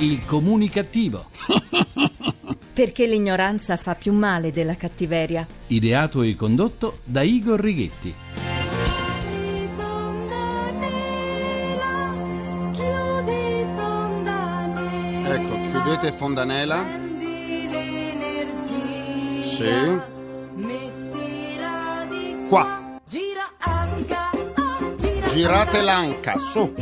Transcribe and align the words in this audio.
Il 0.00 0.24
comunicativo. 0.24 1.26
Perché 2.72 3.06
l'ignoranza 3.08 3.76
fa 3.76 3.96
più 3.96 4.12
male 4.12 4.52
della 4.52 4.76
cattiveria. 4.76 5.44
Ideato 5.66 6.22
e 6.22 6.36
condotto 6.36 7.00
da 7.02 7.22
Igor 7.22 7.58
Righetti. 7.58 8.14
Ecco, 15.24 15.56
chiudete 15.70 16.12
fondanela. 16.12 16.86
Sì. 19.42 19.98
Qua. 22.48 22.87
Girate 25.28 25.82
l'anca, 25.82 26.38
su. 26.38 26.72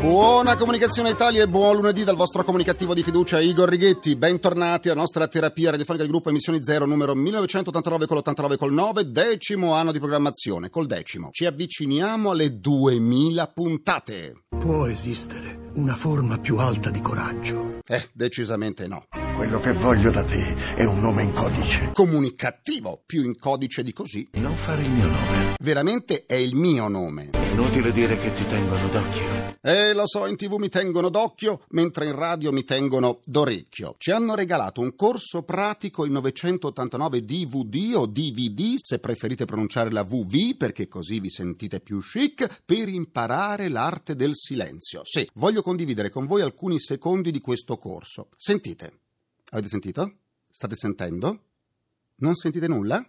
Buona 0.00 0.56
comunicazione 0.56 1.10
Italia 1.10 1.44
e 1.44 1.48
buon 1.48 1.76
lunedì 1.76 2.02
dal 2.02 2.16
vostro 2.16 2.42
comunicativo 2.42 2.92
di 2.92 3.04
fiducia 3.04 3.40
Igor 3.40 3.68
Righetti. 3.68 4.16
Bentornati 4.16 4.88
alla 4.88 5.00
nostra 5.00 5.28
terapia 5.28 5.70
radiofonica 5.70 6.04
del 6.04 6.12
gruppo 6.12 6.28
Emissioni 6.28 6.62
Zero 6.62 6.86
numero 6.86 7.14
1989 7.14 8.06
con 8.06 8.16
l'89 8.16 8.56
col 8.56 8.72
9, 8.72 9.10
decimo 9.10 9.74
anno 9.74 9.92
di 9.92 10.00
programmazione. 10.00 10.70
Col 10.70 10.86
decimo 10.86 11.28
ci 11.30 11.46
avviciniamo 11.46 12.30
alle 12.30 12.58
2000 12.58 13.46
puntate. 13.54 14.42
Può 14.58 14.86
esistere 14.86 15.70
una 15.74 15.94
forma 15.94 16.38
più 16.38 16.58
alta 16.58 16.90
di 16.90 17.00
coraggio? 17.00 17.78
Eh, 17.86 18.10
decisamente 18.12 18.88
no. 18.88 19.06
Quello 19.34 19.58
che 19.60 19.72
voglio 19.72 20.10
da 20.10 20.22
te 20.24 20.54
è 20.76 20.84
un 20.84 21.00
nome 21.00 21.22
in 21.22 21.32
codice. 21.32 21.90
Comunicativo, 21.94 23.02
più 23.04 23.24
in 23.24 23.38
codice 23.38 23.82
di 23.82 23.92
così. 23.92 24.28
Non 24.32 24.54
fare 24.54 24.82
il 24.82 24.90
mio 24.90 25.06
nome. 25.06 25.54
Veramente 25.58 26.26
è 26.26 26.34
il 26.34 26.54
mio 26.54 26.86
nome. 26.88 27.30
È 27.30 27.46
inutile 27.46 27.92
dire 27.92 28.18
che 28.18 28.32
ti 28.32 28.46
tengono 28.46 28.88
d'occhio. 28.88 29.56
Eh, 29.62 29.94
lo 29.94 30.06
so, 30.06 30.26
in 30.26 30.36
tv 30.36 30.56
mi 30.56 30.68
tengono 30.68 31.08
d'occhio, 31.08 31.62
mentre 31.70 32.06
in 32.06 32.14
radio 32.14 32.52
mi 32.52 32.62
tengono 32.64 33.20
d'orecchio. 33.24 33.94
Ci 33.96 34.10
hanno 34.10 34.34
regalato 34.34 34.80
un 34.80 34.94
corso 34.94 35.42
pratico 35.42 36.04
in 36.04 36.12
989 36.12 37.20
DVD 37.20 37.94
o 37.94 38.06
DVD, 38.06 38.74
se 38.76 38.98
preferite 38.98 39.44
pronunciare 39.44 39.90
la 39.90 40.02
VV 40.02 40.56
perché 40.56 40.88
così 40.88 41.20
vi 41.20 41.30
sentite 41.30 41.80
più 41.80 42.00
chic, 42.00 42.62
per 42.64 42.88
imparare 42.88 43.68
l'arte 43.68 44.14
del 44.14 44.32
silenzio. 44.34 45.00
Sì, 45.04 45.28
voglio 45.34 45.62
condividere 45.62 46.10
con 46.10 46.26
voi 46.26 46.42
alcuni 46.42 46.78
secondi 46.78 47.30
di 47.30 47.40
questo 47.40 47.78
corso. 47.78 48.28
Sentite. 48.36 49.01
Avete 49.54 49.68
sentito? 49.68 50.12
State 50.48 50.74
sentendo? 50.74 51.42
Non 52.16 52.34
sentite 52.34 52.66
nulla? 52.68 53.04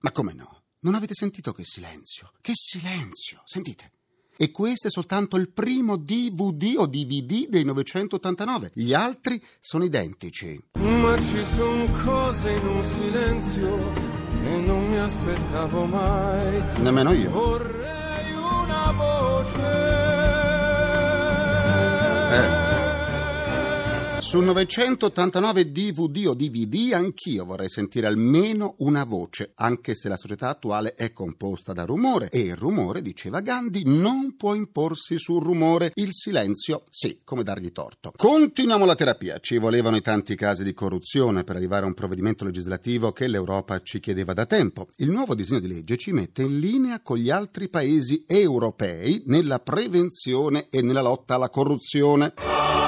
Ma 0.00 0.10
come 0.10 0.32
no? 0.32 0.62
Non 0.80 0.96
avete 0.96 1.14
sentito 1.14 1.52
che 1.52 1.62
silenzio? 1.64 2.32
Che 2.40 2.50
silenzio! 2.52 3.42
Sentite. 3.44 3.92
E 4.36 4.50
questo 4.50 4.88
è 4.88 4.90
soltanto 4.90 5.36
il 5.36 5.52
primo 5.52 5.96
DVD 5.96 6.74
o 6.76 6.86
DVD 6.86 7.46
dei 7.46 7.62
989. 7.62 8.72
Gli 8.74 8.92
altri 8.92 9.40
sono 9.60 9.84
identici. 9.84 10.60
Ma 10.80 11.16
ci 11.20 11.44
sono 11.44 11.84
cose 12.02 12.50
in 12.50 12.66
un 12.66 12.84
silenzio 12.84 13.92
che 14.42 14.60
non 14.66 14.88
mi 14.88 14.98
aspettavo 14.98 15.84
mai. 15.84 16.80
Nemmeno 16.80 17.12
io. 17.12 17.30
Vorrei 17.30 18.32
una 18.34 18.90
voce. 18.90 19.60
Eh. 22.34 22.61
Su 24.32 24.40
989 24.40 25.70
DVD 25.72 26.24
o 26.26 26.32
DVD 26.32 26.94
anch'io 26.94 27.44
vorrei 27.44 27.68
sentire 27.68 28.06
almeno 28.06 28.76
una 28.78 29.04
voce, 29.04 29.52
anche 29.56 29.94
se 29.94 30.08
la 30.08 30.16
società 30.16 30.48
attuale 30.48 30.94
è 30.94 31.12
composta 31.12 31.74
da 31.74 31.84
rumore 31.84 32.30
e 32.30 32.38
il 32.38 32.56
rumore, 32.56 33.02
diceva 33.02 33.42
Gandhi, 33.42 33.82
non 33.84 34.38
può 34.38 34.54
imporsi 34.54 35.18
sul 35.18 35.42
rumore. 35.42 35.90
Il 35.96 36.14
silenzio, 36.14 36.84
sì, 36.88 37.20
come 37.24 37.42
dargli 37.42 37.72
torto. 37.72 38.10
Continuiamo 38.16 38.86
la 38.86 38.94
terapia. 38.94 39.38
Ci 39.38 39.58
volevano 39.58 39.96
i 39.96 40.00
tanti 40.00 40.34
casi 40.34 40.64
di 40.64 40.72
corruzione 40.72 41.44
per 41.44 41.56
arrivare 41.56 41.84
a 41.84 41.88
un 41.88 41.94
provvedimento 41.94 42.46
legislativo 42.46 43.12
che 43.12 43.28
l'Europa 43.28 43.82
ci 43.82 44.00
chiedeva 44.00 44.32
da 44.32 44.46
tempo. 44.46 44.88
Il 44.96 45.10
nuovo 45.10 45.34
disegno 45.34 45.60
di 45.60 45.68
legge 45.68 45.98
ci 45.98 46.10
mette 46.10 46.40
in 46.40 46.58
linea 46.58 47.02
con 47.02 47.18
gli 47.18 47.28
altri 47.28 47.68
paesi 47.68 48.24
europei 48.26 49.24
nella 49.26 49.58
prevenzione 49.58 50.68
e 50.70 50.80
nella 50.80 51.02
lotta 51.02 51.34
alla 51.34 51.50
corruzione. 51.50 52.81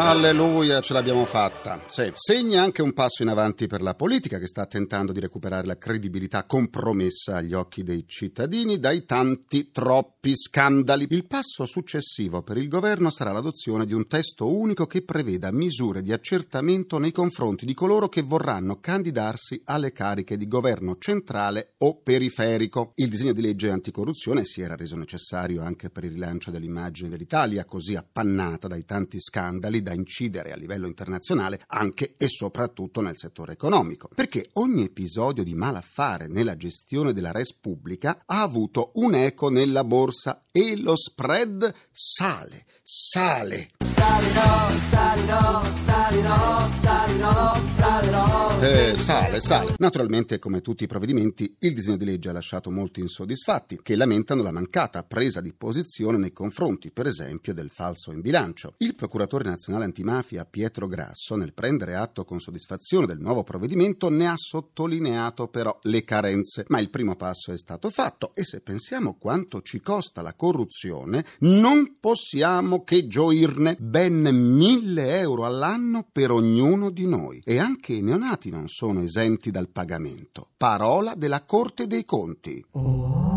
Alleluia, 0.00 0.80
ce 0.80 0.92
l'abbiamo 0.92 1.24
fatta. 1.24 1.82
Sì. 1.88 2.12
Segna 2.14 2.62
anche 2.62 2.82
un 2.82 2.92
passo 2.92 3.22
in 3.22 3.28
avanti 3.28 3.66
per 3.66 3.82
la 3.82 3.94
politica 3.94 4.38
che 4.38 4.46
sta 4.46 4.64
tentando 4.64 5.10
di 5.10 5.18
recuperare 5.18 5.66
la 5.66 5.76
credibilità 5.76 6.44
compromessa 6.44 7.36
agli 7.36 7.52
occhi 7.52 7.82
dei 7.82 8.06
cittadini 8.06 8.78
dai 8.78 9.04
tanti, 9.04 9.72
troppi 9.72 10.36
scandali. 10.36 11.08
Il 11.10 11.26
passo 11.26 11.66
successivo 11.66 12.42
per 12.42 12.58
il 12.58 12.68
governo 12.68 13.10
sarà 13.10 13.32
l'adozione 13.32 13.86
di 13.86 13.92
un 13.92 14.06
testo 14.06 14.54
unico 14.54 14.86
che 14.86 15.02
preveda 15.02 15.50
misure 15.50 16.00
di 16.00 16.12
accertamento 16.12 16.98
nei 16.98 17.12
confronti 17.12 17.66
di 17.66 17.74
coloro 17.74 18.08
che 18.08 18.22
vorranno 18.22 18.78
candidarsi 18.78 19.60
alle 19.64 19.90
cariche 19.90 20.36
di 20.36 20.46
governo 20.46 20.96
centrale 20.98 21.74
o 21.78 22.00
periferico. 22.00 22.92
Il 22.94 23.08
disegno 23.08 23.32
di 23.32 23.42
legge 23.42 23.68
anticorruzione 23.70 24.44
si 24.44 24.60
era 24.60 24.76
reso 24.76 24.96
necessario 24.96 25.60
anche 25.60 25.90
per 25.90 26.04
il 26.04 26.12
rilancio 26.12 26.52
dell'immagine 26.52 27.08
dell'Italia, 27.08 27.64
così 27.64 27.96
appannata 27.96 28.68
dai 28.68 28.84
tanti 28.84 29.18
scandali 29.18 29.86
da 29.88 29.94
incidere 29.94 30.52
a 30.52 30.56
livello 30.56 30.86
internazionale 30.86 31.60
anche 31.68 32.14
e 32.18 32.28
soprattutto 32.28 33.00
nel 33.00 33.16
settore 33.16 33.52
economico, 33.52 34.10
perché 34.14 34.50
ogni 34.54 34.84
episodio 34.84 35.42
di 35.42 35.54
malaffare 35.54 36.28
nella 36.28 36.56
gestione 36.56 37.14
della 37.14 37.32
res 37.32 37.54
pubblica 37.54 38.22
ha 38.26 38.42
avuto 38.42 38.90
un 38.94 39.14
eco 39.14 39.48
nella 39.48 39.84
borsa 39.84 40.40
e 40.52 40.76
lo 40.76 40.94
spread 40.94 41.74
sale, 41.90 42.66
sale. 42.82 43.70
Salirò, 43.78 44.70
salirò, 44.76 45.64
salirò, 45.64 46.68
salirò, 46.68 47.54
salirò. 47.76 48.60
Eh, 48.60 48.96
sale, 48.96 49.40
sale. 49.40 49.74
Naturalmente, 49.78 50.38
come 50.38 50.60
tutti 50.60 50.84
i 50.84 50.88
provvedimenti, 50.88 51.56
il 51.60 51.74
disegno 51.74 51.96
di 51.96 52.04
legge 52.04 52.28
ha 52.28 52.32
lasciato 52.32 52.70
molti 52.70 53.00
insoddisfatti, 53.00 53.78
che 53.82 53.94
lamentano 53.94 54.42
la 54.42 54.50
mancata 54.50 55.04
presa 55.04 55.40
di 55.40 55.52
posizione 55.52 56.18
nei 56.18 56.32
confronti, 56.32 56.90
per 56.90 57.06
esempio, 57.06 57.54
del 57.54 57.70
falso 57.70 58.10
in 58.10 58.20
bilancio. 58.20 58.74
Il 58.78 58.96
procuratore 58.96 59.44
nazionale 59.44 59.77
antimafia 59.84 60.44
Pietro 60.44 60.86
Grasso, 60.86 61.36
nel 61.36 61.52
prendere 61.52 61.94
atto 61.94 62.24
con 62.24 62.40
soddisfazione 62.40 63.06
del 63.06 63.20
nuovo 63.20 63.44
provvedimento, 63.44 64.08
ne 64.08 64.28
ha 64.28 64.34
sottolineato 64.36 65.48
però 65.48 65.78
le 65.82 66.04
carenze. 66.04 66.64
Ma 66.68 66.78
il 66.80 66.90
primo 66.90 67.16
passo 67.16 67.52
è 67.52 67.58
stato 67.58 67.90
fatto 67.90 68.32
e 68.34 68.44
se 68.44 68.60
pensiamo 68.60 69.16
quanto 69.18 69.62
ci 69.62 69.80
costa 69.80 70.22
la 70.22 70.34
corruzione, 70.34 71.24
non 71.40 71.96
possiamo 72.00 72.84
che 72.84 73.06
gioirne 73.06 73.76
ben 73.78 74.22
mille 74.22 75.18
euro 75.18 75.44
all'anno 75.44 76.06
per 76.10 76.30
ognuno 76.30 76.90
di 76.90 77.06
noi. 77.06 77.40
E 77.44 77.58
anche 77.58 77.92
i 77.92 78.02
neonati 78.02 78.50
non 78.50 78.68
sono 78.68 79.02
esenti 79.02 79.50
dal 79.50 79.68
pagamento. 79.68 80.50
Parola 80.56 81.14
della 81.14 81.44
Corte 81.44 81.86
dei 81.86 82.04
Conti. 82.04 82.64
Oh, 82.72 83.28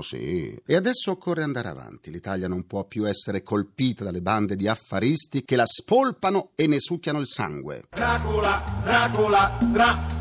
sì. 0.00 0.56
E 0.64 0.76
adesso 0.76 1.12
occorre 1.12 1.42
andare 1.42 1.68
avanti. 1.68 2.10
L'Italia 2.10 2.48
non 2.48 2.66
può 2.66 2.84
più 2.84 3.06
essere 3.06 3.42
colpita 3.42 4.04
dalle 4.04 4.22
bande 4.22 4.56
di 4.56 4.68
affaristi 4.68 5.44
che 5.44 5.56
la 5.56 5.66
spolpano 5.66 6.50
e 6.54 6.66
ne 6.66 6.80
succhiano 6.80 7.20
il 7.20 7.26
sangue. 7.26 7.84
Dracula, 7.90 8.80
Dracula, 8.82 9.58
Dra. 9.70 10.14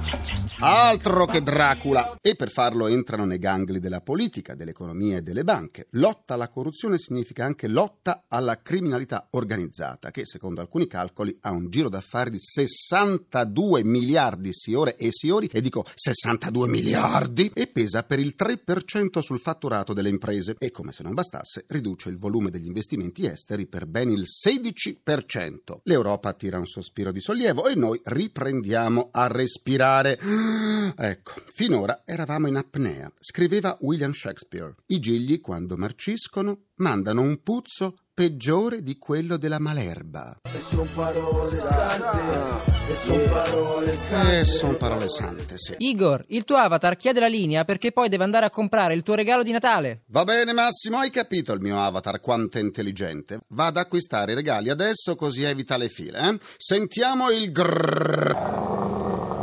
Altro 0.59 1.25
che 1.25 1.41
Dracula! 1.41 2.17
E 2.22 2.35
per 2.35 2.50
farlo 2.50 2.88
entrano 2.88 3.25
nei 3.25 3.39
gangli 3.39 3.79
della 3.79 4.01
politica, 4.01 4.56
dell'economia 4.56 5.17
e 5.17 5.22
delle 5.22 5.44
banche. 5.44 5.88
Lotta 5.91 6.35
alla 6.35 6.50
corruzione 6.50 6.97
significa 6.97 7.45
anche 7.45 7.67
lotta 7.67 8.25
alla 8.28 8.61
criminalità 8.61 9.28
organizzata, 9.31 10.11
che 10.11 10.25
secondo 10.25 10.61
alcuni 10.61 10.88
calcoli 10.88 11.35
ha 11.41 11.51
un 11.51 11.69
giro 11.69 11.90
d'affari 11.90 12.29
di 12.31 12.40
62 12.40 13.84
miliardi 13.84 14.50
siore 14.53 14.95
e 14.95 15.09
siori, 15.11 15.50
e 15.51 15.61
dico 15.61 15.85
62 15.94 16.67
miliardi, 16.67 17.51
e 17.53 17.67
pesa 17.67 18.03
per 18.03 18.19
il 18.19 18.35
3% 18.38 19.19
sul 19.19 19.40
fatturato 19.63 19.94
delle 19.94 20.09
imprese. 20.09 20.56
E 20.57 20.72
come 20.72 20.91
se 20.91 21.03
non 21.03 21.14
bastasse, 21.14 21.64
riduce 21.67 22.09
il 22.09 22.17
volume 22.17 22.49
degli 22.49 22.66
investimenti 22.66 23.26
esteri 23.26 23.66
per 23.66 23.85
ben 23.85 24.09
il 24.11 24.23
16%. 24.23 25.79
L'Europa 25.84 26.34
tira 26.34 26.59
un 26.59 26.66
sospiro 26.66 27.11
di 27.11 27.22
sollievo 27.22 27.67
e 27.67 27.76
noi 27.76 27.99
riprendiamo 28.03 29.09
a 29.11 29.28
respirare. 29.28 30.20
Ecco, 30.96 31.41
finora 31.47 32.03
eravamo 32.05 32.47
in 32.47 32.55
apnea, 32.55 33.11
scriveva 33.20 33.78
William 33.82 34.11
Shakespeare. 34.11 34.76
I 34.88 34.99
gigli, 34.99 35.40
quando 35.40 35.76
marciscono, 35.76 36.66
mandano 36.75 37.22
un 37.22 37.41
puzzo 37.41 37.96
peggiore 38.14 38.84
di 38.84 38.97
quello 38.97 39.37
della 39.37 39.59
malerba. 39.59 40.37
E 40.43 40.59
son 40.59 40.87
parole 40.93 41.49
sante, 41.55 42.90
e 42.90 42.93
son 42.93 43.29
parole 43.29 43.97
sante. 43.97 44.40
Eh, 44.40 44.46
sono 44.46 44.73
parole 44.75 45.08
sante, 45.09 45.58
sì. 45.58 45.73
Igor, 45.79 46.23
il 46.28 46.43
tuo 46.43 46.58
avatar 46.58 46.96
chiede 46.96 47.20
la 47.20 47.28
linea 47.28 47.66
perché 47.66 47.91
poi 47.91 48.09
deve 48.09 48.23
andare 48.23 48.46
a 48.46 48.52
comprare 48.52 48.93
il 48.93 49.02
tuo 49.02 49.16
regalo 49.16 49.41
di 49.41 49.52
Natale. 49.52 50.03
Va 50.08 50.23
bene 50.23 50.53
Massimo, 50.53 50.99
hai 50.99 51.09
capito 51.09 51.53
il 51.53 51.61
mio 51.61 51.79
avatar 51.79 52.20
quanto 52.20 52.59
è 52.59 52.61
intelligente. 52.61 53.40
Va 53.49 53.67
ad 53.67 53.78
acquistare 53.78 54.34
i 54.34 54.35
regali 54.35 54.69
adesso 54.69 55.16
così 55.16 55.43
evita 55.43 55.78
le 55.78 55.90
file, 55.90 56.19
eh? 56.19 56.37
Sentiamo 56.58 57.31
il 57.31 57.52
grrrr. 57.52 58.81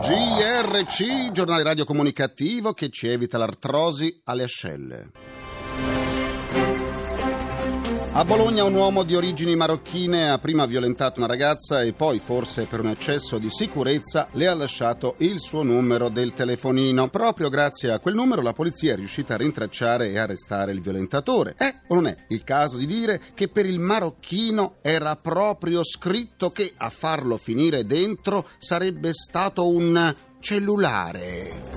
GRC, 0.01 1.33
giornale 1.33 1.63
radio 1.63 1.85
comunicativo 1.85 2.73
che 2.73 2.89
ci 2.89 3.09
evita 3.09 3.37
l'artrosi 3.37 4.21
alle 4.25 4.45
ascelle. 4.45 5.11
A 8.13 8.25
Bologna 8.25 8.65
un 8.65 8.75
uomo 8.75 9.05
di 9.05 9.15
origini 9.15 9.55
marocchine 9.55 10.31
ha 10.31 10.39
prima 10.39 10.67
violentato 10.67 11.21
una 11.21 11.29
ragazza 11.29 11.83
e 11.83 11.93
poi, 11.93 12.19
forse 12.19 12.65
per 12.65 12.81
un 12.81 12.89
eccesso 12.89 13.39
di 13.39 13.49
sicurezza, 13.49 14.27
le 14.33 14.49
ha 14.49 14.55
lasciato 14.55 15.15
il 15.19 15.39
suo 15.39 15.63
numero 15.63 16.09
del 16.09 16.33
telefonino. 16.33 17.09
Proprio 17.09 17.49
grazie 17.49 17.93
a 17.93 18.01
quel 18.01 18.17
numero 18.17 18.43
la 18.43 18.53
polizia 18.53 18.95
è 18.95 18.97
riuscita 18.97 19.35
a 19.35 19.37
rintracciare 19.37 20.11
e 20.11 20.19
arrestare 20.19 20.73
il 20.73 20.81
violentatore. 20.81 21.55
È 21.57 21.73
o 21.87 21.95
non 21.95 22.09
è 22.09 22.17
il 22.29 22.43
caso 22.43 22.77
di 22.77 22.87
dire 22.87 23.21
che 23.33 23.47
per 23.47 23.65
il 23.65 23.79
marocchino 23.79 24.79
era 24.83 25.15
proprio 25.15 25.85
scritto 25.85 26.51
che 26.51 26.73
a 26.77 26.91
farlo 26.91 27.37
finire 27.37 27.87
dentro 27.87 28.49
sarebbe 28.59 29.13
stato 29.13 29.69
un 29.69 30.15
cellulare? 30.41 31.69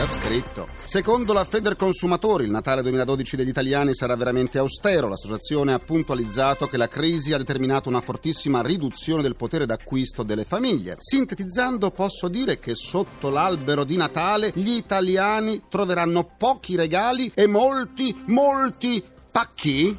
Era 0.00 0.08
scritto. 0.08 0.66
Secondo 0.84 1.34
la 1.34 1.44
Federconsumatori, 1.44 2.44
il 2.44 2.50
Natale 2.50 2.80
2012 2.80 3.36
degli 3.36 3.48
italiani 3.48 3.94
sarà 3.94 4.16
veramente 4.16 4.56
austero. 4.56 5.08
L'associazione 5.08 5.74
ha 5.74 5.78
puntualizzato 5.78 6.68
che 6.68 6.78
la 6.78 6.88
crisi 6.88 7.34
ha 7.34 7.36
determinato 7.36 7.90
una 7.90 8.00
fortissima 8.00 8.62
riduzione 8.62 9.20
del 9.20 9.36
potere 9.36 9.66
d'acquisto 9.66 10.22
delle 10.22 10.44
famiglie. 10.44 10.96
Sintetizzando, 10.96 11.90
posso 11.90 12.28
dire 12.28 12.58
che 12.58 12.74
sotto 12.74 13.28
l'albero 13.28 13.84
di 13.84 13.96
Natale 13.96 14.52
gli 14.54 14.70
italiani 14.70 15.64
troveranno 15.68 16.34
pochi 16.34 16.76
regali 16.76 17.30
e 17.34 17.46
molti, 17.46 18.22
molti 18.24 19.04
pacchi? 19.30 19.98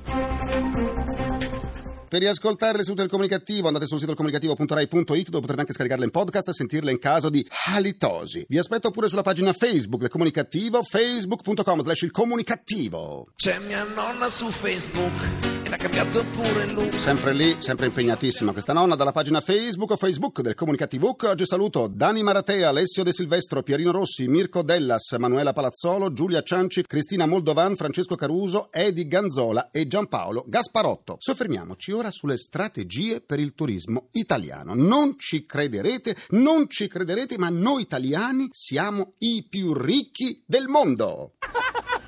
Per 2.11 2.19
riascoltare 2.19 2.75
le 2.75 2.83
sedute 2.83 3.03
del 3.03 3.09
comunicativo 3.09 3.67
andate 3.67 3.87
sul 3.87 3.97
sito 3.97 4.13
comunicativo.rai.it 4.15 5.29
dove 5.29 5.39
potrete 5.39 5.61
anche 5.61 5.71
scaricarle 5.71 6.03
in 6.03 6.11
podcast 6.11 6.49
e 6.49 6.53
sentirle 6.53 6.91
in 6.91 6.99
caso 6.99 7.29
di 7.29 7.47
halitosi. 7.73 8.45
Vi 8.49 8.57
aspetto 8.57 8.91
pure 8.91 9.07
sulla 9.07 9.21
pagina 9.21 9.53
Facebook 9.53 10.01
del 10.01 10.09
comunicativo 10.09 10.83
facebook.com 10.83 11.83
slash 11.83 12.01
il 12.01 12.11
comunicativo. 12.11 13.27
C'è 13.37 13.59
mia 13.59 13.85
nonna 13.85 14.29
su 14.29 14.49
Facebook 14.49 15.60
l'ha 15.71 15.77
cambiato 15.77 16.25
pure 16.25 16.65
lui. 16.67 16.91
Sempre 16.91 17.33
lì, 17.33 17.55
sempre 17.59 17.85
impegnatissima 17.85 18.51
questa 18.51 18.73
nonna, 18.73 18.95
dalla 18.95 19.13
pagina 19.13 19.39
Facebook 19.39 19.91
o 19.91 19.95
Facebook 19.95 20.41
del 20.41 20.53
Comunicativo. 20.53 21.15
Oggi 21.21 21.45
saluto 21.45 21.87
Dani 21.87 22.21
Maratea, 22.23 22.67
Alessio 22.67 23.03
De 23.03 23.13
Silvestro, 23.13 23.63
Pierino 23.63 23.91
Rossi, 23.91 24.27
Mirko 24.27 24.63
Dellas, 24.63 25.13
Manuela 25.17 25.53
Palazzolo, 25.53 26.11
Giulia 26.11 26.41
Cianci, 26.41 26.83
Cristina 26.85 27.25
Moldovan, 27.25 27.77
Francesco 27.77 28.15
Caruso, 28.15 28.69
Edi 28.69 29.07
Ganzola 29.07 29.69
e 29.71 29.87
Giampaolo 29.87 30.43
Gasparotto. 30.45 31.15
Soffermiamoci 31.19 31.93
ora 31.93 32.11
sulle 32.11 32.37
strategie 32.37 33.21
per 33.21 33.39
il 33.39 33.53
turismo 33.53 34.09
italiano. 34.11 34.73
Non 34.75 35.17
ci 35.17 35.45
crederete, 35.45 36.17
non 36.31 36.69
ci 36.69 36.87
crederete, 36.87 37.37
ma 37.37 37.49
noi 37.49 37.83
italiani 37.83 38.49
siamo 38.51 39.13
i 39.19 39.47
più 39.49 39.73
ricchi 39.73 40.43
del 40.45 40.67
mondo. 40.67 41.35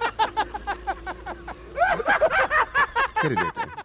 Che 3.24 3.30
ridete? 3.30 3.83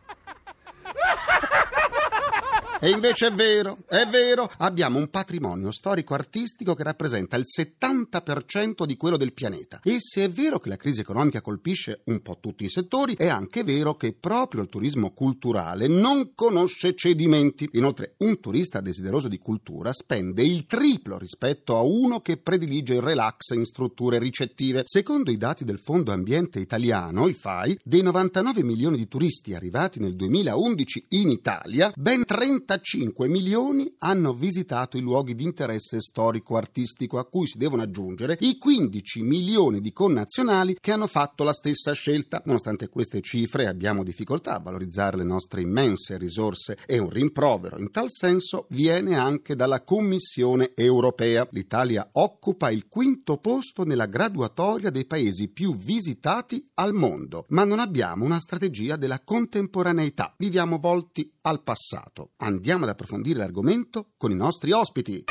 E 2.81 2.91
invece 2.91 3.27
è 3.27 3.33
vero, 3.33 3.79
è 3.89 4.07
vero, 4.07 4.49
abbiamo 4.59 4.99
un 4.99 5.09
patrimonio 5.09 5.73
storico-artistico 5.73 6.77
che 6.77 6.85
rappresenta 6.85 7.37
il 7.37 7.43
70% 7.45 8.85
di 8.85 8.97
quello 8.97 9.17
del 9.17 9.33
pianeta. 9.33 9.81
E 9.83 9.97
se 9.99 10.23
è 10.23 10.31
vero 10.31 10.61
che 10.61 10.69
la 10.69 10.77
crisi 10.77 11.01
economica 11.01 11.41
colpisce 11.41 12.03
un 12.05 12.23
po' 12.23 12.39
tutti 12.41 12.65
i 12.65 12.69
settori, 12.69 13.17
è 13.17 13.27
anche 13.27 13.65
vero 13.65 13.97
che 13.97 14.13
proprio 14.13 14.63
il 14.63 14.69
turismo 14.69 15.11
culturale 15.13 15.89
non 15.89 16.35
conosce 16.37 16.95
cedimenti. 16.95 17.69
Inoltre, 17.73 18.15
un 18.19 18.39
turista 18.39 18.81
desideroso 18.81 19.27
di 19.27 19.39
cultura 19.39 19.93
spende 19.93 20.43
il 20.45 20.67
triplo 20.67 21.19
rispetto 21.19 21.77
a 21.77 21.83
uno 21.83 22.21
che 22.21 22.37
predilige 22.37 22.95
il 22.95 23.03
relax 23.03 23.57
in 23.57 23.65
strutture 23.65 24.21
ricettive. 24.21 24.83
Secondo 24.85 25.33
i 25.33 25.37
dati 25.37 25.65
del 25.65 25.81
Fondo 25.81 26.13
Ambiente 26.13 26.61
Italiano, 26.61 27.27
il 27.27 27.35
FAI, 27.35 27.77
dei 27.83 28.03
99 28.03 28.63
milioni 28.63 28.99
di 28.99 29.09
turisti 29.09 29.55
arrivati 29.55 29.99
nel 29.99 30.15
2011 30.15 31.07
in 31.09 31.31
Italia, 31.31 31.93
ben 31.97 32.25
30 32.25 32.67
35 32.69 33.29
milioni 33.29 33.91
hanno 34.01 34.35
visitato 34.35 34.99
i 34.99 35.01
luoghi 35.01 35.35
di 35.35 35.43
interesse 35.43 36.03
storico-artistico 36.03 37.19
a 37.19 37.25
cui 37.25 37.47
si 37.47 37.57
devono 37.57 37.81
aggiungere 37.81 38.37
i 38.41 38.59
15 38.59 39.23
milioni 39.23 39.81
di 39.81 39.91
connazionali 39.91 40.77
che 40.79 40.93
hanno 40.93 41.07
fatto 41.07 41.45
la 41.45 41.55
stessa 41.55 41.93
scelta. 41.93 42.43
Nonostante 42.45 42.91
queste 42.91 43.23
cifre 43.23 43.69
abbiamo 43.69 44.05
difficoltà 44.05 44.57
a 44.57 44.61
valorizzare 44.61 45.17
le 45.17 45.25
nostre 45.25 45.63
immense 45.63 46.19
risorse 46.19 46.77
e 46.85 46.99
un 46.99 47.09
rimprovero 47.09 47.79
in 47.79 47.91
tal 47.91 48.11
senso 48.11 48.67
viene 48.69 49.17
anche 49.17 49.57
dalla 49.57 49.83
Commissione 49.83 50.73
europea. 50.75 51.49
L'Italia 51.53 52.07
occupa 52.13 52.71
il 52.71 52.87
quinto 52.87 53.39
posto 53.39 53.85
nella 53.85 54.05
graduatoria 54.05 54.91
dei 54.91 55.07
paesi 55.07 55.49
più 55.49 55.75
visitati 55.75 56.69
al 56.75 56.93
mondo, 56.93 57.47
ma 57.49 57.65
non 57.65 57.79
abbiamo 57.79 58.27
una 58.27 58.41
strategia 58.41 58.97
della 58.97 59.21
contemporaneità. 59.21 60.35
Viviamo 60.37 60.79
volti 60.79 61.33
al 61.49 61.63
passato. 61.63 62.33
Andiamo 62.39 62.85
ad 62.85 62.91
approfondire 62.91 63.39
l'argomento 63.39 64.11
con 64.17 64.31
i 64.31 64.37
nostri 64.37 64.71
ospiti. 64.73 65.25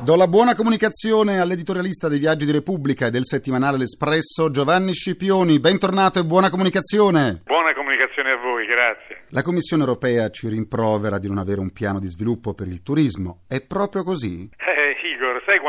Do 0.00 0.16
la 0.16 0.28
buona 0.28 0.54
comunicazione 0.54 1.40
all'editorialista 1.40 2.08
dei 2.08 2.18
Viaggi 2.18 2.44
di 2.44 2.52
Repubblica 2.52 3.06
e 3.06 3.10
del 3.10 3.24
settimanale 3.24 3.78
L'Espresso, 3.78 4.50
Giovanni 4.50 4.92
Scipioni. 4.92 5.60
Bentornato 5.60 6.18
e 6.18 6.24
buona 6.24 6.50
comunicazione. 6.50 7.42
Buona 7.44 7.74
comunicazione 7.74 8.32
a 8.32 8.36
voi, 8.36 8.66
grazie. 8.66 9.24
La 9.30 9.42
Commissione 9.42 9.82
europea 9.82 10.30
ci 10.30 10.48
rimprovera 10.48 11.18
di 11.18 11.28
non 11.28 11.38
avere 11.38 11.60
un 11.60 11.70
piano 11.72 11.98
di 11.98 12.08
sviluppo 12.08 12.54
per 12.54 12.68
il 12.68 12.82
turismo. 12.82 13.42
È 13.48 13.60
proprio 13.62 14.04
così? 14.04 14.48
Eh, 14.56 14.73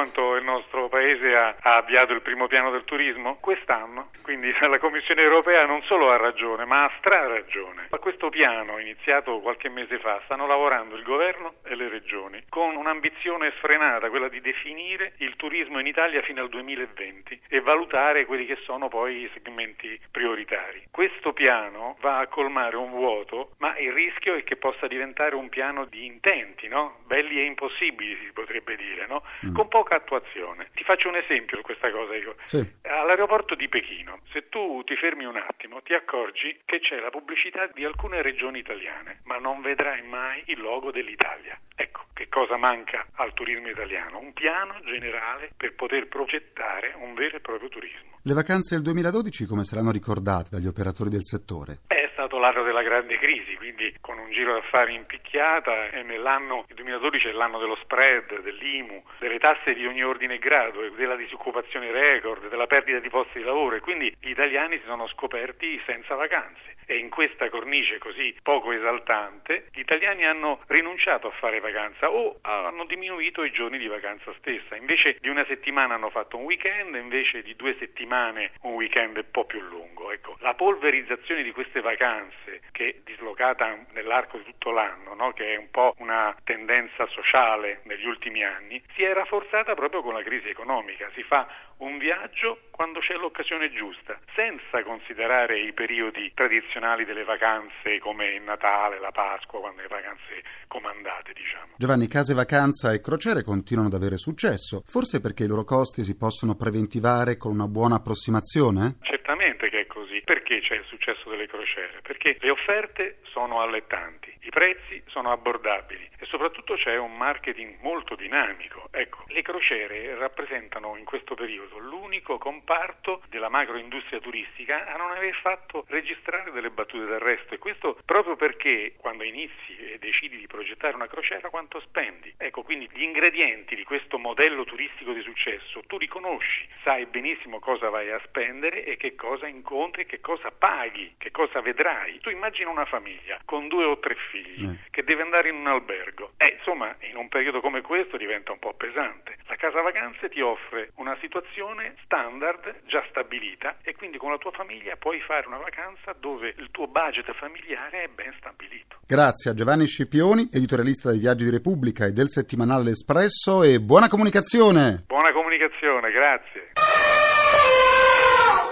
quanto 0.06 0.36
il 0.36 0.44
nostro 0.44 0.88
paese 0.88 1.36
ha, 1.36 1.56
ha 1.60 1.78
avviato 1.78 2.14
il 2.14 2.22
primo 2.22 2.46
piano 2.48 2.70
del 2.70 2.84
turismo? 2.84 3.38
Quest'anno. 3.40 4.10
Quindi 4.22 4.54
la 4.62 4.78
Commissione 4.78 5.22
europea 5.22 5.66
non 5.66 5.82
solo 5.84 6.12
ha 6.12 6.18
ragione, 6.18 6.66
ma 6.66 6.84
ha 6.84 6.92
stra-ragione. 7.00 7.88
A 7.90 7.98
questo 7.98 8.30
piano, 8.30 8.78
iniziato 8.78 9.40
qualche 9.40 9.70
mese 9.70 9.98
fa, 10.00 10.22
stanno 10.26 10.46
lavorando 10.46 10.96
il 10.96 11.04
governo 11.04 11.56
e 11.64 11.76
le 11.76 11.90
regioni 11.90 12.44
con 12.50 12.76
un'ambizione 12.76 13.54
sfrenata, 13.58 14.10
quella 14.10 14.30
di 14.30 14.42
definire 14.42 15.14
il 15.18 15.36
turismo 15.36 15.80
in 15.80 15.88
Italia 15.88 16.22
fino 16.22 16.42
al 16.42 16.50
2020 16.50 17.42
e 17.48 17.62
valutare 17.62 18.26
quelli 18.26 18.46
che 18.46 18.58
sono 18.64 18.88
poi 18.88 19.24
i 19.24 19.30
segmenti 19.34 20.00
prioritari. 20.12 20.84
Questo 20.92 21.34
piano 21.34 21.98
va 22.02 22.20
a 22.20 22.28
colmare 22.28 22.76
un 22.76 22.92
vuoto, 22.92 23.52
ma 23.58 23.78
il 23.78 23.92
rischio 23.92 24.36
è 24.36 24.44
che 24.44 24.56
possa 24.56 24.88
diventare 24.88 25.36
un 25.36 25.50
piano 25.50 25.86
di 25.86 26.06
intenti, 26.06 26.68
no? 26.68 27.00
belli 27.06 27.40
e 27.40 27.46
impossibili 27.46 28.18
si 28.24 28.32
potrebbe 28.34 28.76
dire, 28.76 29.08
no? 29.08 29.24
mm. 29.46 29.54
con 29.54 29.68
poca 29.68 29.95
attuazione. 29.96 30.70
Ti 30.74 30.84
faccio 30.84 31.10
un 31.10 31.16
esempio 31.16 31.58
su 31.58 31.64
questa 31.64 31.92
cosa. 31.92 32.14
Dico. 32.14 32.36
Sì. 32.44 32.64
All'aeroporto 32.84 33.56
di 33.56 33.68
Pechino, 33.68 34.20
se 34.32 34.50
tu 34.50 34.84
ti 34.84 34.96
fermi 34.96 35.26
un 35.26 35.38
attimo, 35.38 35.82
ti 35.82 35.94
accorgi 35.94 36.62
che 36.66 36.80
c'è 36.80 37.00
la 37.00 37.10
pubblicità 37.10 37.68
di 37.74 37.84
alcune 37.84 38.22
regioni 38.22 38.60
italiane, 38.60 39.22
ma 39.24 39.38
non 39.38 39.62
vedrai 39.62 40.02
mai 40.04 40.44
il 40.48 40.60
logo 40.60 40.92
dell'Italia. 40.92 41.60
Ecco, 41.76 42.06
che 42.14 42.28
cosa 42.30 42.58
manca 42.58 43.06
al 43.16 43.34
turismo 43.34 43.70
italiano? 43.70 44.20
Un 44.20 44.34
piano 44.34 44.80
generale 44.84 45.52
per 45.56 45.76
poter 45.76 46.08
progettare 46.08 46.94
un 46.98 47.14
vero 47.14 47.38
e 47.38 47.40
proprio 47.40 47.70
turismo. 47.70 48.20
Le 48.22 48.34
vacanze 48.34 48.76
del 48.76 48.84
2012 48.84 49.46
come 49.46 49.64
saranno 49.64 49.92
ricordate 49.92 50.50
dagli 50.52 50.68
operatori 50.68 51.10
del 51.10 51.24
settore? 51.24 51.80
È 51.88 51.95
stato 52.36 52.40
l'anno 52.40 52.64
della 52.64 52.82
grande 52.82 53.18
crisi, 53.18 53.56
quindi 53.56 53.94
con 54.02 54.18
un 54.18 54.30
giro 54.32 54.54
d'affari 54.54 54.94
in 54.94 55.06
picchiata 55.06 55.90
e 55.90 56.04
nell'anno 56.04 56.66
il 56.68 56.76
2012 56.76 57.30
è 57.30 57.32
l'anno 57.32 57.60
dello 57.60 57.76
spread, 57.78 58.42
dell'IMU, 58.42 59.04
delle 59.20 59.40
tasse 59.40 59.74
di 59.74 59.86
ogni 59.86 60.04
ordine 60.04 60.36
e 60.36 60.40
grado, 60.40 60.88
della 60.90 61.16
disoccupazione 61.16 61.92
record, 61.92 62.50
della 62.50 62.68
perdita 62.68 63.00
di 63.00 63.10
posti 63.10 63.40
di 63.40 63.44
lavoro 63.44 63.76
e 63.76 63.80
quindi 63.80 64.14
gli 64.20 64.30
italiani 64.30 64.78
si 64.80 64.86
sono 64.86 65.08
scoperti 65.08 65.82
senza 65.86 66.16
vacanze. 66.16 66.74
E 66.88 66.98
in 66.98 67.10
questa 67.10 67.50
cornice 67.50 67.98
così 67.98 68.36
poco 68.44 68.72
esaltante, 68.72 69.70
gli 69.74 69.80
italiani 69.80 70.26
hanno 70.26 70.62
rinunciato 70.68 71.28
a 71.28 71.32
fare 71.32 71.60
vacanza 71.60 72.12
o 72.12 72.38
hanno 72.42 72.86
diminuito 72.86 73.44
i 73.44 73.52
giorni 73.52 73.80
di 73.80 73.88
vacanza 73.88 74.32
stessa. 74.38 74.76
Invece 74.76 75.18
di 75.20 75.30
una 75.30 75.46
settimana 75.46 75.96
hanno 75.96 76.12
fatto 76.12 76.38
un 76.38 76.44
weekend, 76.44 76.94
invece 76.96 77.42
di 77.42 77.56
due 77.56 77.76
settimane 77.80 78.52
un 78.62 78.74
weekend 78.74 79.18
un 79.18 79.32
po' 79.32 79.46
più 79.46 79.62
lungo. 79.62 80.12
Ecco, 80.12 80.38
la 80.42 80.54
polverizzazione 80.54 81.42
di 81.42 81.52
queste 81.52 81.82
vacanze, 81.82 82.35
che 82.72 82.86
è 82.86 82.96
dislocata 83.04 83.78
nell'arco 83.94 84.38
di 84.38 84.44
tutto 84.44 84.72
l'anno, 84.72 85.14
no? 85.14 85.32
che 85.34 85.54
è 85.54 85.58
un 85.58 85.70
po' 85.70 85.94
una 86.00 86.36
tendenza 86.44 87.08
sociale 87.08 87.82
negli 87.84 88.06
ultimi 88.06 88.44
anni, 88.44 88.82
si 88.96 89.04
è 89.04 89.14
rafforzata 89.14 89.74
proprio 89.74 90.02
con 90.02 90.14
la 90.14 90.24
crisi 90.24 90.50
economica. 90.50 91.10
Si 91.14 91.24
fa 91.24 91.48
un 91.78 91.98
viaggio 91.98 92.60
quando 92.72 93.00
c'è 93.00 93.16
l'occasione 93.16 93.72
giusta, 93.72 94.18
senza 94.34 94.84
considerare 94.84 95.60
i 95.60 95.74
periodi 95.74 96.32
tradizionali 96.34 97.06
delle 97.06 97.24
vacanze 97.24 98.00
come 98.00 98.34
il 98.36 98.42
Natale, 98.42 99.00
la 99.00 99.12
Pasqua, 99.12 99.60
quando 99.60 99.82
le 99.82 99.88
vacanze 99.88 100.44
comandate, 100.68 101.34
diciamo. 101.34 101.74
Giovanni, 101.78 102.08
case 102.08 102.34
vacanza 102.34 102.92
e 102.92 103.02
crociere 103.02 103.44
continuano 103.44 103.88
ad 103.88 103.94
avere 103.94 104.18
successo, 104.18 104.84
forse 104.86 105.20
perché 105.20 105.44
i 105.44 105.48
loro 105.48 105.64
costi 105.64 106.04
si 106.04 106.18
possono 106.18 106.56
preventivare 106.56 107.38
con 107.38 107.52
una 107.52 107.68
buona 107.68 107.96
approssimazione? 107.96 108.98
Certamente 109.02 109.70
che 109.70 109.82
è 109.82 109.86
così, 109.88 110.05
perché 110.26 110.60
c'è 110.60 110.76
il 110.76 110.84
successo 110.86 111.30
delle 111.30 111.48
crociere? 111.48 112.02
Perché 112.02 112.36
le 112.40 112.50
offerte 112.50 113.20
sono 113.24 113.62
allettanti, 113.62 114.36
i 114.42 114.50
prezzi 114.50 115.02
sono 115.08 115.32
abbordabili 115.32 116.10
e 116.20 116.26
soprattutto 116.26 116.76
c'è 116.76 116.98
un 116.98 117.16
marketing 117.16 117.78
molto 117.82 118.16
dinamico. 118.16 118.90
Ecco, 118.92 119.24
le 119.28 119.42
crociere 119.42 120.16
rappresentano 120.16 120.98
in 120.98 121.06
questo 121.06 121.36
periodo 121.36 121.78
l'unico 121.78 122.38
comparto 122.38 123.22
della 123.30 123.50
macroindustria 123.50 124.20
turistica 124.20 124.88
a 124.92 124.98
non 124.98 125.12
aver 125.12 125.36
fatto 125.36 125.86
registrare 125.88 126.52
delle 126.52 126.72
battute 126.72 127.06
d'arresto 127.06 127.54
e 127.54 127.58
questo 127.58 127.98
proprio 128.06 128.36
perché 128.36 128.94
quando 128.98 129.24
inizi 129.24 129.78
e 129.78 130.00
decidi 130.00 130.38
di 130.38 130.48
progettare 130.48 130.96
una 130.96 131.08
crociera 131.08 131.50
quanto 131.50 131.80
spendi. 131.82 132.34
Ecco, 132.38 132.64
quindi 132.64 132.90
gli 132.92 133.04
ingredienti 133.04 133.76
di 133.76 133.84
questo 133.84 134.18
modello 134.18 134.64
turistico 134.64 135.14
di 135.14 135.22
successo 135.22 135.82
tu 135.86 135.98
li 135.98 136.08
conosci, 136.08 136.68
sai 136.84 137.06
benissimo 137.06 137.60
cosa 137.60 137.90
vai 137.90 138.12
a 138.12 138.22
spendere 138.26 138.84
e 138.84 138.98
che 138.98 139.16
cosa 139.16 139.48
incontri, 139.48 140.06
che 140.06 140.15
cosa 140.20 140.52
paghi, 140.52 141.16
che 141.18 141.32
cosa 141.32 141.62
vedrai. 141.62 142.20
Tu 142.20 142.30
immagina 142.30 142.70
una 142.70 142.86
famiglia 142.86 143.40
con 143.46 143.68
due 143.68 143.86
o 143.86 144.00
tre 144.00 144.16
figli 144.32 144.66
Eh. 144.70 144.80
che 144.92 145.04
deve 145.04 145.22
andare 145.24 145.50
in 145.50 145.56
un 145.56 145.68
albergo. 145.68 146.32
Eh, 146.38 146.56
insomma, 146.58 146.96
in 147.10 147.16
un 147.18 147.28
periodo 147.30 147.62
come 147.62 147.82
questo 147.82 148.18
diventa 148.18 148.52
un 148.52 148.60
po' 148.60 148.74
pesante. 148.74 149.38
La 149.48 149.56
casa 149.56 149.82
vacanze 149.82 150.30
ti 150.30 150.42
offre 150.42 150.92
una 150.96 151.16
situazione 151.22 151.96
standard 152.04 152.82
già 152.86 153.04
stabilita 153.10 153.78
e 153.84 153.96
quindi 153.96 154.18
con 154.18 154.32
la 154.32 154.38
tua 154.38 154.52
famiglia 154.52 154.96
puoi 154.96 155.20
fare 155.22 155.48
una 155.48 155.58
vacanza 155.58 156.14
dove 156.20 156.54
il 156.58 156.70
tuo 156.72 156.88
budget 156.88 157.32
familiare 157.36 158.04
è 158.04 158.08
ben 158.08 158.34
stabilito. 158.38 158.98
Grazie 159.08 159.52
a 159.52 159.54
Giovanni 159.54 159.86
Scipioni, 159.86 160.50
editorialista 160.52 161.12
dei 161.12 161.20
Viaggi 161.20 161.44
di 161.46 161.52
Repubblica 161.52 162.06
e 162.06 162.12
del 162.12 162.28
settimanale 162.30 162.84
L'Espresso 162.86 163.62
e 163.64 163.80
buona 163.80 164.08
comunicazione! 164.08 165.04
Buona 165.08 165.32
comunicazione, 165.32 166.12
grazie. 166.12 166.72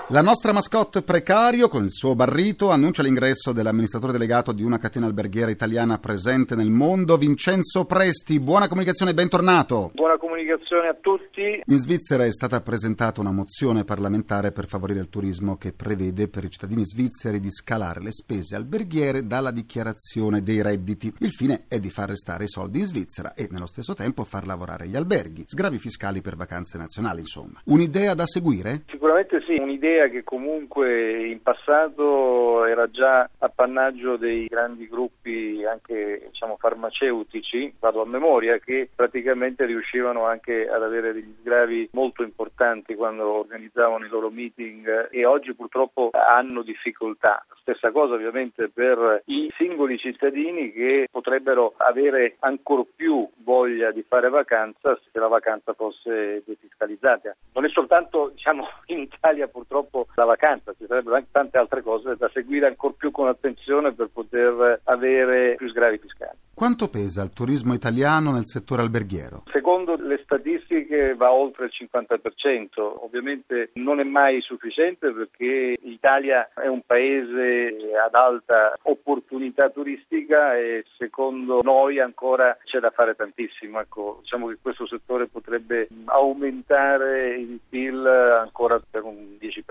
La 0.08 0.22
nostra 0.22 0.52
mascotte 0.52 1.02
precario, 1.02 1.70
con 1.70 1.86
il 1.86 1.92
suo 1.92 2.14
barrito, 2.14 2.72
annuncia 2.72 3.02
l'ingresso 3.02 3.54
dell'amministratore 3.54 4.12
delegato 4.12 4.52
di 4.52 4.62
una 4.62 4.78
catena 4.78 5.06
alberghiera 5.06 5.50
italiana 5.50 5.98
presente 5.98 6.56
nel 6.56 6.70
mondo, 6.70 7.16
Vincenzo 7.16 7.86
Presti. 7.86 8.42
Buona 8.42 8.68
comunicazione 8.68 9.12
e 9.12 9.14
bentornato! 9.14 9.92
Buona 9.94 10.18
comunicazione 10.18 10.33
a 10.52 10.98
tutti. 11.00 11.62
In 11.64 11.78
Svizzera 11.78 12.26
è 12.26 12.32
stata 12.32 12.62
presentata 12.62 13.22
una 13.22 13.32
mozione 13.32 13.84
parlamentare 13.84 14.52
per 14.52 14.68
favorire 14.68 15.00
il 15.00 15.10
turismo 15.10 15.56
che 15.56 15.74
prevede 15.74 16.28
per 16.28 16.44
i 16.44 16.50
cittadini 16.50 16.84
svizzeri 16.84 17.40
di 17.40 17.50
scalare 17.50 18.02
le 18.02 18.12
spese 18.12 18.56
alberghiere 18.56 19.26
dalla 19.26 19.52
dichiarazione 19.52 20.42
dei 20.42 20.62
redditi. 20.62 21.14
Il 21.20 21.30
fine 21.30 21.66
è 21.68 21.80
di 21.80 21.90
far 21.90 22.10
restare 22.10 22.46
i 22.46 22.50
soldi 22.50 22.80
in 22.80 22.86
Svizzera 22.86 23.34
e 23.34 23.48
nello 23.52 23.68
stesso 23.68 23.94
tempo 23.94 24.24
far 24.24 24.46
lavorare 24.46 24.88
gli 24.88 24.96
alberghi, 24.96 25.44
sgravi 25.46 25.80
fiscali 25.80 26.22
per 26.22 26.36
vacanze 26.36 26.78
nazionali, 26.78 27.20
insomma. 27.20 27.62
Un'idea 27.66 28.14
da 28.14 28.26
seguire? 28.26 28.84
Sicuramente 28.90 29.42
sì, 29.46 29.56
un'idea 29.56 30.08
che 30.08 30.24
comunque 30.24 31.28
in 31.28 31.42
passato 31.42 32.66
era 32.66 32.90
già 32.90 33.30
appannaggio 33.38 34.18
dei 34.18 34.46
grandi 34.48 34.88
gruppi 34.88 35.64
anche 35.66 36.28
diciamo 36.32 36.58
farmaceutici, 36.58 37.74
vado 37.80 38.02
a 38.02 38.06
memoria, 38.06 38.58
che 38.58 38.90
praticamente 38.94 39.66
riuscivano 39.66 40.26
anche 40.34 40.68
ad 40.68 40.84
avere 40.84 41.14
degli 41.14 41.34
sgravi 41.40 41.90
molto 41.94 42.24
importanti 42.24 42.96
quando 42.96 43.26
organizzavano 43.26 44.06
i 44.06 44.10
loro 44.10 44.30
meeting 44.30 45.10
e 45.12 45.26
oggi 45.26 45.54
purtroppo 45.54 46.10
hanno 46.12 46.62
difficoltà. 46.62 47.46
Stessa 47.62 47.92
cosa 47.92 48.16
ovviamente 48.16 48.70
per 48.70 49.22
i 49.26 49.52
singoli 49.58 49.98
cittadini 49.98 50.72
che 50.72 51.08
potrebbero 51.10 51.74
avere 51.78 52.36
ancor 52.40 52.86
più 52.96 53.28
voglia 53.44 53.92
di 53.92 54.04
fare 54.08 54.30
vacanza 54.30 55.00
se 55.12 55.20
la 55.20 55.28
vacanza 55.28 55.74
fosse 55.74 56.44
defiscalizzata. 56.46 57.36
Non 57.54 57.66
è 57.66 57.70
soltanto 57.70 58.32
diciamo, 58.34 58.68
in 58.88 59.00
Italia 59.00 59.48
purtroppo 59.48 60.08
la 60.16 60.26
vacanza, 60.26 60.74
ci 60.78 60.86
sarebbero 60.88 61.16
anche 61.16 61.30
tante 61.32 61.58
altre 61.58 61.82
cose 61.82 62.16
da 62.18 62.30
seguire 62.34 62.68
ancora 62.68 62.94
più 62.98 63.12
con 63.12 63.28
attenzione 63.28 63.94
per 63.94 64.10
poter 64.12 64.82
avere 64.84 65.56
più 65.56 65.70
sgravi 65.70 65.98
fiscali. 66.00 66.38
Quanto 66.54 66.88
pesa 66.88 67.24
il 67.24 67.34
turismo 67.34 67.74
italiano 67.74 68.32
nel 68.32 68.46
settore 68.46 68.82
alberghiero? 68.84 69.44
Secondo 69.52 69.96
le 69.96 70.22
statistiche 70.24 71.16
va 71.16 71.32
oltre 71.32 71.66
il 71.66 71.72
50%, 71.74 72.68
ovviamente 72.76 73.72
non 73.74 74.00
è 74.00 74.04
mai 74.04 74.42
sufficiente 74.42 75.12
perché 75.12 75.78
l'Italia 75.82 76.50
è 76.56 76.68
un 76.68 76.82
paese 76.86 77.76
ad 78.04 78.16
alta 78.16 78.78
opportunità 78.84 79.70
turistica 79.70 80.58
e 80.58 80.86
secondo 80.98 81.62
noi 81.62 82.00
ancora 82.00 82.58
c'è 82.64 82.80
da 82.80 82.92
fare 82.92 83.16
tantissimo. 83.16 83.80
Ecco, 83.80 84.20
diciamo 84.22 84.48
che 84.48 84.58
questo 84.62 84.88
settore 84.88 85.28
potrebbe 85.28 85.88
aumentare 86.06 87.36
il 87.36 87.60
PIL 87.68 88.06
ancora 88.06 88.82
per 88.90 89.04
un 89.04 89.38
10%. 89.40 89.64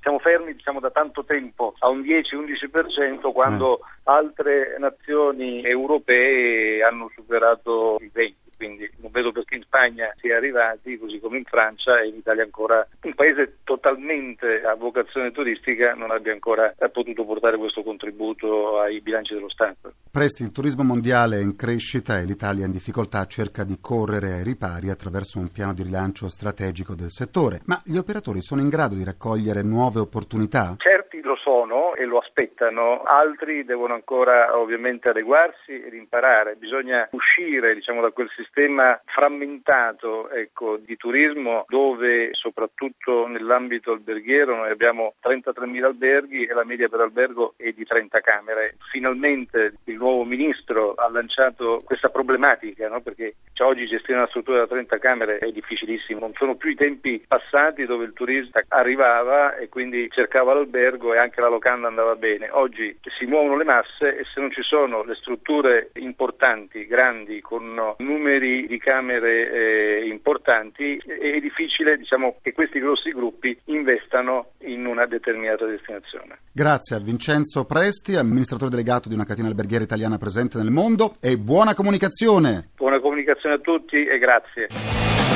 Siamo 0.00 0.18
fermi 0.18 0.54
diciamo, 0.54 0.80
da 0.80 0.90
tanto 0.90 1.24
tempo 1.24 1.74
a 1.78 1.88
un 1.88 2.00
10-11% 2.00 3.32
quando 3.32 3.80
altre 4.04 4.76
nazioni 4.78 5.62
europee 5.64 6.82
hanno 6.82 7.10
superato 7.14 7.96
il 8.00 8.10
20% 8.14 8.45
quindi 8.56 8.90
non 8.98 9.10
vedo 9.10 9.32
perché 9.32 9.56
in 9.56 9.62
Spagna 9.62 10.12
si 10.20 10.28
è 10.28 10.34
arrivati, 10.34 10.98
così 10.98 11.18
come 11.20 11.38
in 11.38 11.44
Francia 11.44 12.00
e 12.00 12.08
in 12.08 12.16
Italia 12.16 12.42
ancora 12.42 12.86
un 13.02 13.14
paese 13.14 13.58
totalmente 13.64 14.62
a 14.62 14.74
vocazione 14.74 15.30
turistica 15.30 15.94
non 15.94 16.10
abbia 16.10 16.32
ancora 16.32 16.74
potuto 16.92 17.24
portare 17.24 17.56
questo 17.56 17.82
contributo 17.82 18.80
ai 18.80 19.00
bilanci 19.00 19.34
dello 19.34 19.50
Stato. 19.50 19.92
Presti, 20.10 20.42
il 20.42 20.52
turismo 20.52 20.82
mondiale 20.82 21.36
è 21.38 21.42
in 21.42 21.56
crescita 21.56 22.18
e 22.18 22.24
l'Italia 22.24 22.64
in 22.64 22.72
difficoltà 22.72 23.24
cerca 23.26 23.64
di 23.64 23.78
correre 23.80 24.32
ai 24.32 24.44
ripari 24.44 24.88
attraverso 24.88 25.38
un 25.38 25.50
piano 25.50 25.74
di 25.74 25.82
rilancio 25.82 26.28
strategico 26.28 26.94
del 26.94 27.10
settore, 27.10 27.60
ma 27.66 27.80
gli 27.84 27.96
operatori 27.96 28.40
sono 28.40 28.60
in 28.60 28.68
grado 28.68 28.94
di 28.94 29.04
raccogliere 29.04 29.62
nuove 29.62 30.00
opportunità? 30.00 30.74
Certi 30.78 31.15
lo 31.26 31.36
sono 31.36 31.94
e 31.94 32.04
lo 32.04 32.18
aspettano, 32.18 33.02
altri 33.02 33.64
devono 33.64 33.94
ancora 33.94 34.56
ovviamente 34.56 35.08
adeguarsi 35.08 35.82
ed 35.82 35.92
imparare, 35.92 36.54
bisogna 36.56 37.06
uscire 37.10 37.74
diciamo, 37.74 38.00
da 38.00 38.10
quel 38.10 38.30
sistema 38.34 38.98
frammentato 39.04 40.30
ecco, 40.30 40.78
di 40.78 40.96
turismo 40.96 41.64
dove 41.68 42.30
soprattutto 42.32 43.26
nell'ambito 43.26 43.92
alberghiero 43.92 44.56
noi 44.56 44.70
abbiamo 44.70 45.14
33.000 45.22 45.84
alberghi 45.84 46.44
e 46.44 46.54
la 46.54 46.64
media 46.64 46.88
per 46.88 47.00
albergo 47.00 47.54
è 47.56 47.70
di 47.72 47.84
30 47.84 48.20
camere. 48.20 48.76
Finalmente 48.90 49.74
il 49.84 49.96
nuovo 49.96 50.24
ministro 50.24 50.94
ha 50.94 51.10
lanciato 51.10 51.82
questa 51.84 52.08
problematica 52.08 52.88
no? 52.88 53.00
perché 53.00 53.34
cioè, 53.52 53.66
oggi 53.66 53.86
gestire 53.86 54.18
una 54.18 54.28
struttura 54.28 54.58
da 54.58 54.66
30 54.66 54.98
camere 54.98 55.38
è 55.38 55.50
difficilissimo, 55.50 56.20
non 56.20 56.32
sono 56.34 56.54
più 56.54 56.70
i 56.70 56.76
tempi 56.76 57.24
passati 57.26 57.84
dove 57.84 58.04
il 58.04 58.12
turista 58.12 58.62
arrivava 58.68 59.56
e 59.56 59.68
quindi 59.68 60.08
cercava 60.10 60.54
l'albergo 60.54 61.14
e 61.16 61.18
anche 61.18 61.40
la 61.40 61.48
locanda 61.48 61.88
andava 61.88 62.14
bene. 62.14 62.48
Oggi 62.50 62.96
si 63.18 63.24
muovono 63.24 63.56
le 63.56 63.64
masse 63.64 64.18
e 64.18 64.24
se 64.32 64.40
non 64.40 64.52
ci 64.52 64.62
sono 64.62 65.02
le 65.02 65.14
strutture 65.14 65.90
importanti, 65.94 66.86
grandi, 66.86 67.40
con 67.40 67.94
numeri 67.98 68.66
di 68.66 68.78
camere 68.78 69.50
eh, 69.50 70.08
importanti, 70.08 70.96
è 70.96 71.40
difficile 71.40 71.96
diciamo, 71.96 72.36
che 72.42 72.52
questi 72.52 72.78
grossi 72.78 73.10
gruppi 73.10 73.58
investano 73.64 74.50
in 74.60 74.84
una 74.84 75.06
determinata 75.06 75.64
destinazione. 75.64 76.38
Grazie 76.52 76.96
a 76.96 77.00
Vincenzo 77.00 77.64
Presti, 77.64 78.16
amministratore 78.16 78.70
delegato 78.70 79.08
di 79.08 79.14
una 79.14 79.24
catena 79.24 79.48
alberghiera 79.48 79.84
italiana 79.84 80.18
presente 80.18 80.58
nel 80.58 80.70
mondo 80.70 81.14
e 81.20 81.38
buona 81.38 81.74
comunicazione. 81.74 82.68
Buona 82.76 83.00
comunicazione 83.00 83.54
a 83.54 83.58
tutti 83.58 84.04
e 84.04 84.18
grazie. 84.18 85.35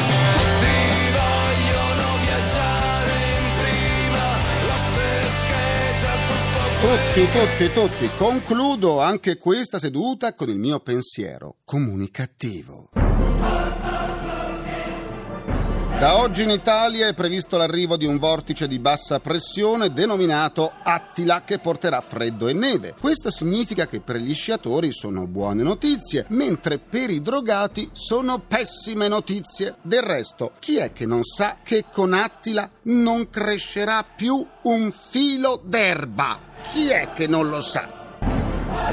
Tutti, 6.80 7.28
tutti, 7.30 7.72
tutti. 7.74 8.10
Concludo 8.16 9.00
anche 9.00 9.36
questa 9.36 9.78
seduta 9.78 10.34
con 10.34 10.48
il 10.48 10.58
mio 10.58 10.80
pensiero 10.80 11.56
comunicativo. 11.66 12.88
Da 16.00 16.16
oggi 16.16 16.44
in 16.44 16.48
Italia 16.48 17.08
è 17.08 17.12
previsto 17.12 17.58
l'arrivo 17.58 17.98
di 17.98 18.06
un 18.06 18.16
vortice 18.16 18.66
di 18.66 18.78
bassa 18.78 19.20
pressione 19.20 19.92
denominato 19.92 20.72
Attila 20.82 21.42
che 21.44 21.58
porterà 21.58 22.00
freddo 22.00 22.48
e 22.48 22.54
neve. 22.54 22.94
Questo 22.98 23.30
significa 23.30 23.86
che 23.86 24.00
per 24.00 24.16
gli 24.16 24.32
sciatori 24.32 24.90
sono 24.90 25.26
buone 25.26 25.62
notizie, 25.62 26.24
mentre 26.28 26.78
per 26.78 27.10
i 27.10 27.20
drogati 27.20 27.90
sono 27.92 28.38
pessime 28.38 29.06
notizie. 29.06 29.74
Del 29.82 30.00
resto, 30.00 30.52
chi 30.58 30.76
è 30.76 30.94
che 30.94 31.04
non 31.04 31.24
sa 31.24 31.58
che 31.62 31.84
con 31.92 32.14
Attila 32.14 32.70
non 32.84 33.28
crescerà 33.28 34.02
più 34.02 34.42
un 34.62 34.90
filo 34.90 35.60
d'erba? 35.62 36.49
Chi 36.62 36.88
è 36.88 37.12
che 37.14 37.26
non 37.26 37.48
lo 37.48 37.60
sa? 37.60 37.98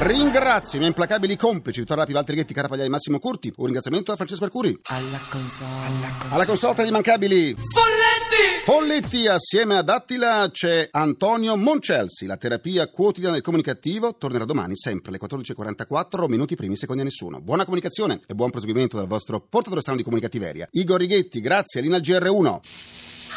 Ringrazio 0.00 0.74
i 0.74 0.78
miei 0.78 0.90
implacabili 0.90 1.36
complici 1.36 1.80
Vittorio 1.80 2.02
Rapi, 2.02 2.14
Valtteri 2.14 2.38
Ghetti, 2.38 2.54
Carapagliai 2.54 2.86
e 2.86 2.88
Massimo 2.88 3.18
Curti. 3.18 3.52
Un 3.56 3.64
ringraziamento 3.64 4.12
a 4.12 4.16
Francesco 4.16 4.44
Arcuri. 4.44 4.78
Alla 4.84 5.18
console. 5.28 6.06
Alla 6.30 6.46
console 6.46 6.74
tra 6.74 6.84
gli 6.84 6.88
immancabili 6.88 7.54
Folletti! 7.54 8.64
Folletti 8.64 9.26
assieme 9.26 9.76
ad 9.76 9.88
Attila 9.88 10.48
c'è 10.52 10.88
Antonio 10.92 11.56
Moncelsi. 11.56 12.26
La 12.26 12.36
terapia 12.36 12.88
quotidiana 12.88 13.34
del 13.34 13.42
comunicativo 13.42 14.16
tornerà 14.16 14.44
domani 14.44 14.76
sempre 14.76 15.10
alle 15.10 15.18
14.44 15.20 16.28
minuti 16.28 16.54
primi 16.54 16.76
secondi 16.76 17.02
a 17.02 17.04
nessuno. 17.04 17.40
Buona 17.40 17.64
comunicazione 17.64 18.20
e 18.26 18.34
buon 18.34 18.50
proseguimento 18.50 18.96
dal 18.96 19.08
vostro 19.08 19.40
portatore 19.40 19.80
strano 19.80 19.98
di 19.98 20.04
comunicativeria. 20.04 20.68
Igor 20.72 21.00
Righetti, 21.00 21.40
grazie, 21.40 21.80
Lina 21.80 21.98
GR1. 21.98 23.27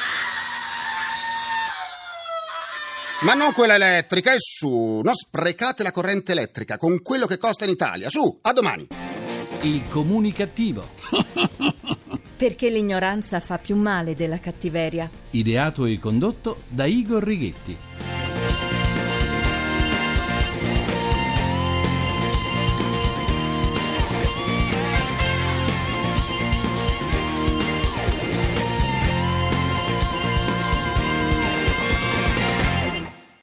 Ma 3.23 3.35
non 3.35 3.53
quella 3.53 3.75
elettrica, 3.75 4.33
e 4.33 4.37
su, 4.39 5.01
non 5.03 5.13
sprecate 5.13 5.83
la 5.83 5.91
corrente 5.91 6.31
elettrica 6.31 6.77
con 6.77 7.03
quello 7.03 7.27
che 7.27 7.37
costa 7.37 7.65
in 7.65 7.69
Italia. 7.69 8.09
Su, 8.09 8.39
a 8.41 8.51
domani. 8.51 8.87
Il 9.61 9.83
comunicativo. 9.89 10.87
Perché 12.35 12.71
l'ignoranza 12.71 13.39
fa 13.39 13.59
più 13.59 13.75
male 13.75 14.15
della 14.15 14.39
cattiveria. 14.39 15.07
Ideato 15.29 15.85
e 15.85 15.99
condotto 15.99 16.63
da 16.67 16.85
Igor 16.85 17.23
Righetti. 17.23 17.90